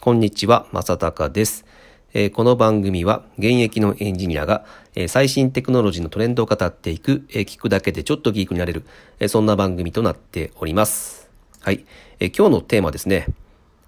[0.00, 1.66] こんにちは、まさたかです。
[2.14, 8.84] え、この番組は現役のエンジニアが、え、最新テクノロジーのトレンドを語っていく、え、聞くだけでちょっとギークになれる、
[9.18, 11.28] えそんな番組となっております。
[11.60, 11.84] はい。
[12.18, 13.26] え今日のテーマですね、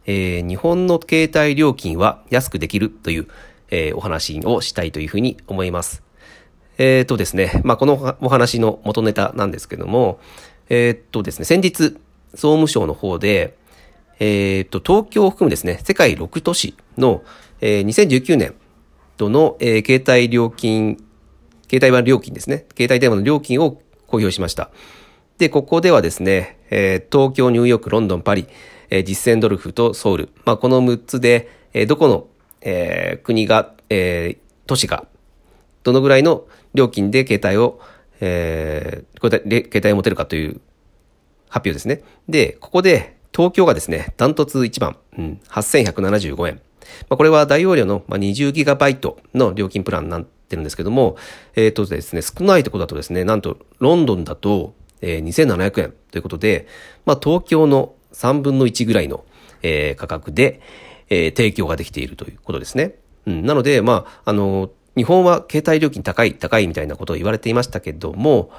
[0.04, 3.29] え日本の携帯料金は安くできるという、
[3.70, 6.02] えお話をしたいというふうに思います。
[6.76, 10.20] えっ、とですね、まあ、このお話の元ネタなんですけども、
[10.68, 11.96] えっとですね、先日、
[12.34, 13.56] 総務省の方で、
[14.25, 17.24] えっと、東京を含むですね、世界6都市の、
[17.60, 18.55] えー、2019年
[19.16, 20.96] 度の、えー、携帯料金、
[21.69, 24.70] 携帯版料金ですね、携帯電話の料金を公表しました。
[25.38, 28.46] で、ここではですね、えー、東京、ニューヨーク、ロンドン、パリ、
[28.91, 32.29] えー、実践ドルフとソウル、まあ、この6つで、えー、どこの、
[32.60, 35.04] えー、国が、えー、都市が、
[35.82, 37.80] どのぐらいの料金で携帯を、
[38.20, 40.60] えー、携帯を持てるかという
[41.48, 42.02] 発表ですね。
[42.29, 46.60] で、ここで東京がですね、ダントツ1番、うん、8175円。
[47.09, 51.16] まあ、これは大容量の 20GB の料金プランになってるんですけども、
[51.54, 56.66] えっ、ー、とですね、少ないところだとですね、なんとロンドンだと、えー、2700円ということで、
[57.07, 59.24] まあ、東京の3分の1ぐらいの、
[59.62, 60.60] えー、価格で、
[61.09, 62.96] えー、提供ができているということですね。
[63.26, 68.50] うん、なので、まあ、あの、日本は携帯料金高い、高いみたいなことを言われていましたけども、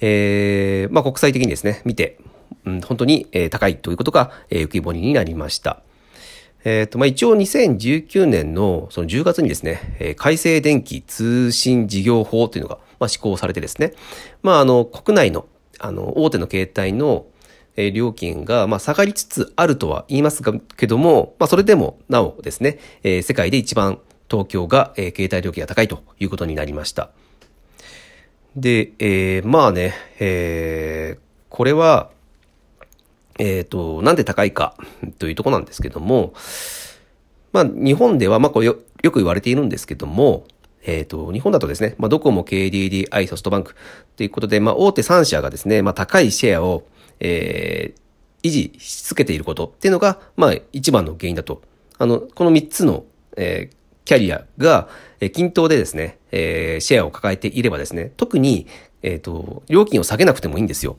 [0.00, 2.18] えー、まあ国際的にですね、見て、
[2.64, 5.82] うん、本当に、えー、高いということが、えー、浮き彫りになりました。
[6.64, 13.92] えっ、ー、と、まあ、一応2019年のその10月にですね、えー、改正電気通信事業法というのが、まあ、施行されてですね、
[14.42, 15.46] まあ、あの、国内の、
[15.78, 17.26] あの、大手の携帯の、
[17.76, 23.98] えー、料金が、まあ、下がりつつあるとは言いますが、けども、まあ、それでもなおですね、えー、世界で一番
[24.30, 27.10] 東京が、えー、携帯料金が高いということになりました。
[28.54, 32.10] で、えー、まあね、えー、これは、
[33.40, 34.76] えっ、ー、と、なんで高いか
[35.18, 36.34] というとこなんですけども、
[37.52, 40.44] まあ、日本では、まあ、これよよく言われているんですけども、
[40.84, 43.74] えっ、ー、と、日本だとですね、まあ、ドコモ、KDDI、ソフトバンク
[44.16, 46.84] ということで、まあ、大手3社がですね、まあ、高いシェアを、
[47.18, 51.62] えー、維持し続けていることっていうのが、まあ、一番の原因だと。
[51.96, 53.04] あの、この3つの、
[53.38, 54.88] えー、キャリアが、
[55.20, 58.66] えー、均等でですね、えー、シェアを抱えていればですね、特に、
[59.02, 60.98] えっ、ー、と、料金を下げなくてもいいんですよ。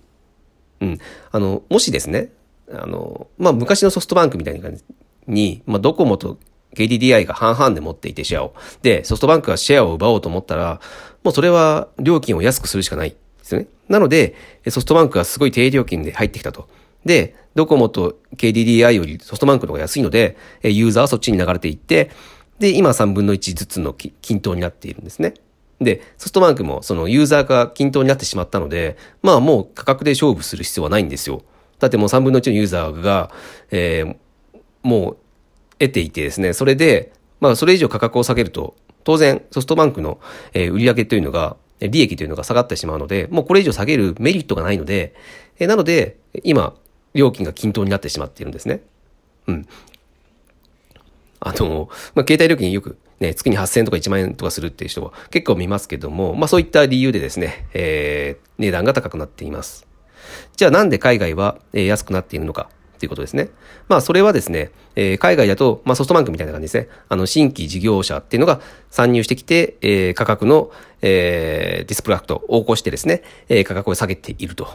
[0.81, 0.99] うん。
[1.31, 2.31] あの、もしですね、
[2.71, 4.83] あの、まあ、昔のソフトバンクみたいな感じ
[5.27, 6.37] に、まあ、ドコモと
[6.75, 8.55] KDDI が半々で持っていてシェアを。
[8.81, 10.81] で、ソフトバンクがシェアを奪おうと思ったら、
[11.23, 13.67] もうそれは料金を安くするしかないですよね。
[13.89, 14.35] なので、
[14.69, 16.67] ソフトバンクがすごい低料金で入ってきたと。
[17.05, 22.11] で、ドコモと KDDI よりソフトバンクの方が安いので、ユーザーはそっちに流れていって、
[22.59, 25.33] で、今3分の1ずつの均等になっているんですね。
[25.81, 31.41] で、ソフトバンクもそのユーザーが均等になってしまったので、まあもう価格で勝負する必要はないんですよ。
[31.79, 33.31] だってもう3分の1のユーザーが、
[33.71, 34.15] えー、
[34.83, 35.17] もう
[35.79, 40.19] 得ていてですね、それで、まあそれ以上価格を下げると、当然ソフトバンクの、
[40.53, 45.15] えー、売上というのが、利益というのが下がってしまうので、もうこれ以上下げるメリットがないので、
[45.57, 46.75] えー、なので、今、
[47.15, 48.83] 料金が均等になってしまっているんですね。
[49.47, 49.67] うん。
[51.39, 59.87] あの、まあ、携帯料金よくね、月に8000円とか1万円とかするっていう人は結構見ますけども、まあそういった理由でですね、えー、値段が高くなっています。
[60.57, 63.49] じゃあなんで海外は、え安くなっているのかということですね。
[63.87, 66.89] まあそれはですね、えー、海外だと、まあソフトバンクみたいな感じですね。
[67.09, 68.59] あの新規事業者っていうのが
[68.89, 70.71] 参入してきて、えー、価格の、
[71.03, 74.67] えー、 disrupt を起こしてですね、えー、価格を下げていると。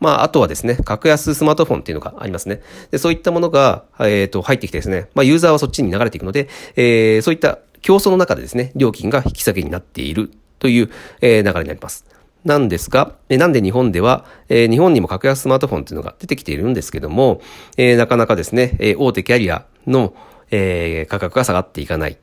[0.00, 2.60] まあ、あとはですね、格安スマートフォンっていうのがありますね。
[2.90, 10.90] で、そういったものが、えっ、と、入ってきてですね、まあ、ユーザーはそっちに流れていくので、えー、そういった競争の中でですね、料金が引き下げになっているという、
[11.20, 12.06] え、流れになります。
[12.42, 17.42] なんですが、えなんで日本では、え、日本にも格安スマートフォンっていうのが出てきているんですけども、
[17.76, 20.14] え、なかなかですね、え、大手キャリアの、
[20.50, 22.16] え、価格が下がっていかない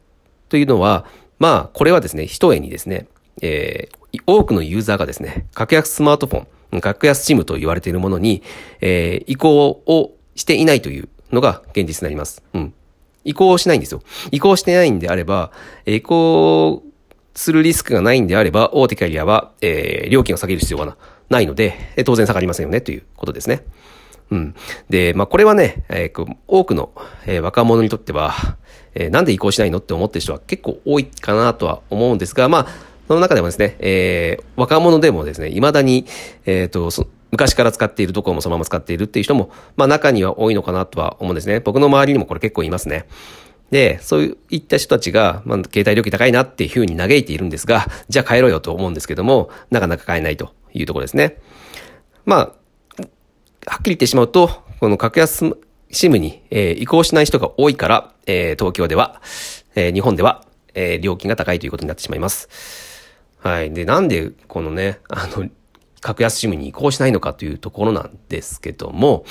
[0.49, 1.05] というのは、
[1.37, 3.05] まあ、これはですね、一重にですね、
[3.43, 3.89] え、
[4.25, 8.41] 多くのユーザーがですね、格安スマートフォン、格安シムと言われているものに、
[8.81, 12.41] え、移行をしていないというのが現実になります。
[12.55, 12.73] うん。
[13.23, 14.01] 移行しないんですよ。
[14.31, 15.51] 移行してないんであれば、
[15.85, 16.83] 移行
[17.33, 20.97] するリスクがないんであれば、大手キャリアは、えー、料金を下げる必要が
[21.29, 21.73] ないので、
[22.05, 23.65] 当然下がりませんよね、ということですね。
[24.31, 24.55] うん。
[24.89, 26.91] で、まあ、これはね、えー、多くの、
[27.25, 28.33] えー、若者にとっては、
[28.95, 32.67] えー、なんで移行しないのって思ってる人は結構多いかなとは思うんですが、まあ、
[33.07, 36.05] その中でもですね、えー、若者でもですね、未だに、
[36.45, 36.89] えっ、ー、と、
[37.31, 41.59] 昔から使っているところもそのまま使っているっていう人も、まあ中には多いのかなとは思うんですね。
[41.59, 43.07] 僕の周りにもこれ結構いますね。
[43.71, 51.37] で、そういった人たちが、まあ、携帯料金高いなっていうふうに嘆いているんですが、じゃあ帰ろうよと思うんですけども、なかなか買えないというところですね。
[52.25, 52.39] まあ、
[53.65, 54.49] はっきり言ってしまうと、
[54.81, 55.55] この格安
[55.89, 59.21] SIM に、えー、移行しない人が多いから、えー、東京では、
[59.75, 60.43] えー、日本では、
[60.73, 62.49] えー、料金が高いということになってしまいます。
[63.39, 63.71] はい。
[63.71, 65.47] で、なんで、このね、あの、
[66.01, 69.23] 格安 SIM に移行しないのかというところなんですけども、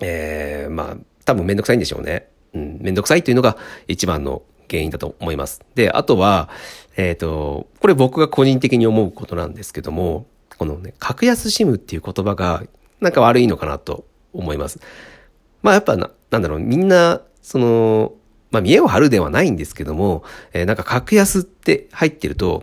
[0.00, 2.28] えー、まあ、多分めんどくさいんでしょうね。
[2.54, 3.56] うん、めんどくさいというのが
[3.88, 5.62] 一番の原因だと思います。
[5.74, 6.48] で、あとは、
[6.96, 10.26] えっ、ー、と、これ僕が個人的に思うことなんですけども、
[10.58, 12.62] このね、格安 SIM っていう言葉が、
[13.00, 14.80] なんか悪いのかなと思います。
[15.62, 18.12] まあやっぱな、なんだろう、みんな、その、
[18.50, 22.62] まあ見栄を張るではないんですけども、えー、なんか格安って入ってると、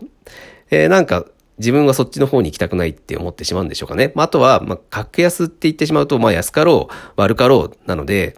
[0.70, 1.26] えー、なんか
[1.60, 4.12] 自分はそっちの方に行きたくないって思ってしまうんでしょうかね。
[4.16, 8.38] まあ、あとは、まあ、格安って言ってしまうと、まあ、安かろう、悪かろうなので、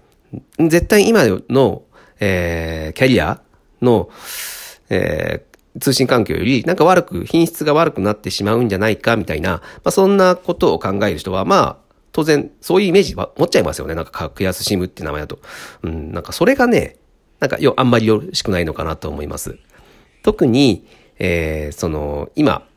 [0.58, 1.84] 絶対今の、
[2.20, 3.42] えー、キャリア
[3.82, 4.10] の、
[4.90, 11.78] えー、通信環境より、なんか悪く、品質が悪くなってしまうんじゃないか、みたいな、まあ、そんなことを考える人は、まあ、
[12.12, 13.96] 当然、そういうイメージは持っちゃいますよね。
[13.96, 15.40] なんか、格安シムって名前だと。
[15.84, 16.98] うん、なんか、それがね、
[17.40, 19.58] なんか、よ、あんまりよろしくないのかなと思います。
[20.24, 20.86] 特に、
[21.20, 22.68] えー、その、今、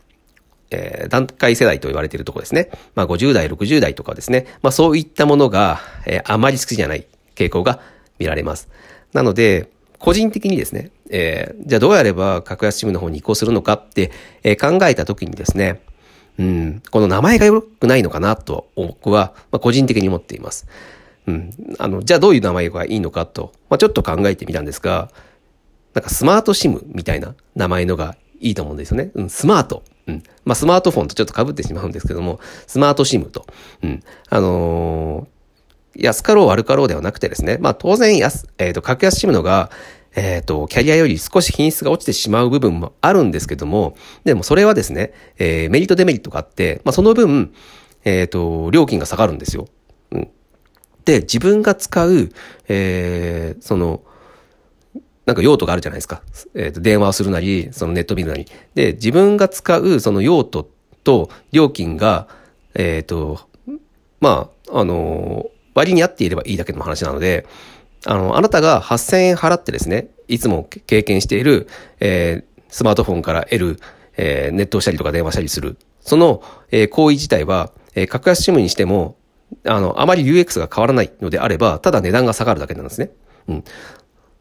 [0.74, 2.70] えー、段階世代と言われているところですね。
[2.94, 4.46] まあ50代、60代とかですね。
[4.62, 7.06] まあそういったものが、えー、あまり好きじゃない
[7.36, 7.80] 傾向が
[8.18, 8.68] 見られます。
[9.12, 14.10] なので、個人的にですね、えー、じゃあどうやれば格安シムの方に移行するのかって、
[14.42, 15.80] えー、考えたときにですね、
[16.38, 20.66] うん、この名前が良くないのかなと僕は、まあ、個人的に思っています。
[21.26, 25.10] うん、あの、じゃあどういう名前がいいのかと、まあ、ちょっと考えてみたんですが、
[25.94, 29.10] なんかスマートシムみたいな名前のがいいと思うんですよね。
[29.14, 29.84] うん、スマート。
[30.06, 30.22] うん。
[30.44, 33.46] まあ、スマートフォンとちょっと被ってしまうんですけども、スマートシムと。
[33.82, 34.02] うん。
[34.28, 39.70] あのー、安かろう悪かろうではなくてですね、まあ、当然安、えっ、ー、と、格安シムのが、
[40.16, 47.52] えっ、ー、と、キャリアより少し品質が落ちてしまう部分もあるんですけども、でもそれはですね、えー、メリットデメリットがあって、まあ、その分、
[48.04, 49.66] えっ、ー、と、料金が下がるんですよ。
[50.12, 50.28] うん。
[51.04, 52.30] で、自分が使う、
[52.68, 54.02] えー、その、
[55.26, 56.22] なんか用途があるじゃないですか。
[56.54, 58.46] えっ、ー、と、電話をするなり、そのネット見るなり。
[58.74, 60.68] で、自分が使うその用途
[61.02, 62.28] と料金が、
[62.74, 63.40] えっ、ー、と、
[64.20, 67.46] まあ、あの、割に合っていればいいだけの話なので、
[68.06, 71.68] あの、あなたが8000円払ってですね、いつも経験している、
[72.00, 73.80] えー、スマートフォンから得る、
[74.16, 75.76] えー、ネットをしたりとか電話したりする。
[76.00, 79.16] その、えー、行為自体は、え、格安 SIM にしても、
[79.64, 83.10] あの、あまり UX が変わらないのであれば、ただ値段が下がるだけなんですね。
[83.48, 83.64] うん。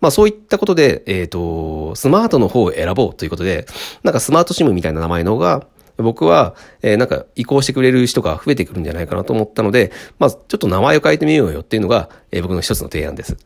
[0.04, 3.66] まあそういったことで、えっ、ー、と、スマートの方を選ぼうということで、
[4.04, 5.66] なんかスマートシムみたいな名前の方が、
[5.96, 13.38] 僕は、えー、なんか移行してくれる人が増えてくるんじゃないかなと思ったので、まあちょっと名前を変えてみようよっていうのが、えー、僕の一つの提案です。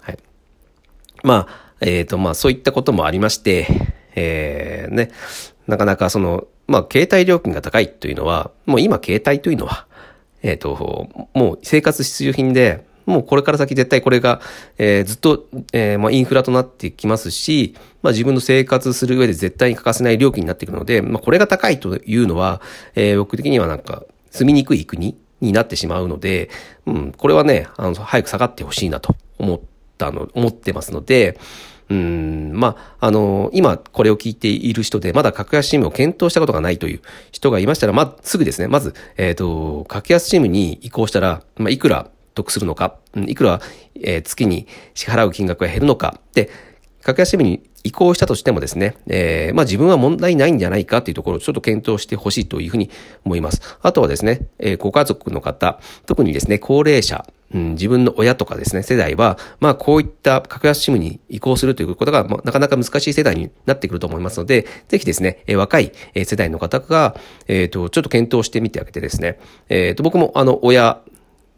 [0.00, 0.18] はい。
[1.24, 3.66] まあ、えっ、ー、と、まあそういったこともありまして、
[4.14, 5.10] えー、ね、
[5.66, 9.88] なかなかその、まあ携帯料金が高いというのは、もう今携帯というのは、
[10.44, 14.40] えっ、ー、と、もう生活必需品で、もうこれから先絶対これが、
[14.78, 22.60] えー、ずっと、えー、まあ、インフラとなってきますし、まあ、自分の生活する上で絶対に欠かせない料金になっていくので、まあ、これが高いというのは、
[22.94, 26.50] えー、僕的にはなんか、住みにくい国になってしまうので、
[26.86, 29.60] うん、これはね、あの、早く下がってほしいなと思っ
[29.98, 31.38] たの、思ってますので、
[31.90, 43.60] うん、まあ、あの、今これを聞いている人で、まだ格安シムを検討したことがないという人がいましたら、まあ、すぐですね、まず、えっ、ー、と、格安シムに移行したら、まあ、いくら得するのか、いくら、
[43.94, 46.50] えー、月に支払う金額が減るのか、で、
[47.02, 50.98] 格安支部に移行したとしてもですね、えー、まあ自分は問題ないんじゃないか？
[50.98, 52.90] っていうところをちょっと検討してほしいというふうに
[53.24, 53.60] 思います。
[53.82, 67.16] あとはですね、えー、ご家族の方、特にですね、高齢者、うん、自分の親とかですね、世代は、まあこういった格安シムに移行するということが、まあ、なかなか難しい世代になってくると思いますので、ぜひですね、えー、若い世代の方が、
[67.48, 71.00] えっ、ー、と、ちょっと検討してみてあげてですね、えっ、ー、と、僕もあの、親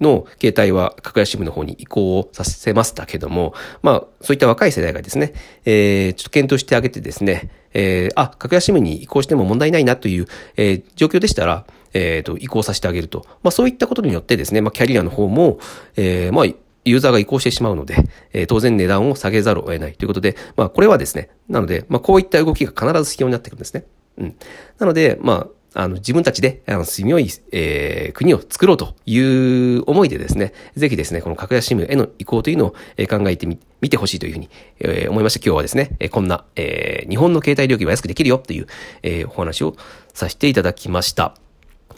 [0.00, 5.32] の携帯は格安支部の方に移行をさせましたけども、まあ、そういった若い世代がですね、
[5.64, 10.26] えー、ちょっと検討してあげてですね、えー、あ、格安支部に移行しても問題ないなという、
[10.56, 13.24] えー、状況でしたら、えっ、ー、と、移行させてあげると。
[13.42, 15.58] まあ、そういったことによってですね、まあ、キャリアの方も、
[15.96, 17.96] えー、まあ、ユーザーが移行してしまうので、
[18.32, 23.84] えー、当然値段を下げざるを得ないということで、まあ、これはですね、なので、まあ、こういった動きが必ず必要になってくるんですね。
[24.18, 24.36] うん。
[24.78, 38.66] なので、まあ、あの、自分たちで、あの、住みよい、えー、国を作ろうという思いでですね、ぜひですね、この格安シムへの移行というのを、えー、考えてみ、見てほしいというふうに、えー、思いまして、今日はですね、えー、こんな、えー、日本の携帯料金は安くできるよという、
[39.02, 39.76] えー、お話を
[40.14, 41.34] させていただきました。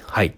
[0.03, 0.35] はい。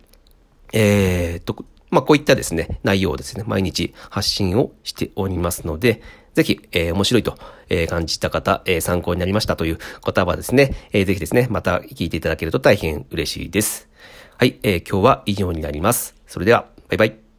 [0.74, 6.02] えー、と、まあ、こういったですね、内容をですね、毎日発信をしておりますので、
[6.34, 7.36] ぜひ、えー、面白いと、
[7.68, 13.88] えー、感じた方、えー、参考になりましたという方はですね、えー、ぜひですね、また聞いていただけると大変嬉しいです。
[14.38, 16.14] はい、えー、今日は以上になります。
[16.26, 17.29] それでは、バイバイ。